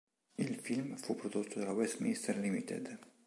Il 0.39 0.55
film 0.55 0.95
fu 0.95 1.13
prodotto 1.15 1.59
dalla 1.59 1.73
Westminster 1.73 2.35
Ltd. 2.35 2.97